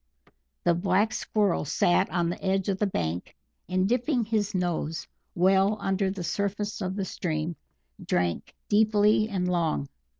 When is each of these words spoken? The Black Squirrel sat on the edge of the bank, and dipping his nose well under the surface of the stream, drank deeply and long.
The 0.63 0.73
Black 0.73 1.13
Squirrel 1.13 1.63
sat 1.63 2.09
on 2.09 2.27
the 2.31 2.43
edge 2.43 2.69
of 2.69 2.79
the 2.79 2.87
bank, 2.87 3.35
and 3.69 3.87
dipping 3.87 4.25
his 4.25 4.55
nose 4.55 5.05
well 5.35 5.77
under 5.79 6.09
the 6.09 6.23
surface 6.23 6.81
of 6.81 6.95
the 6.95 7.05
stream, 7.05 7.55
drank 8.03 8.55
deeply 8.67 9.29
and 9.29 9.47
long. 9.47 9.89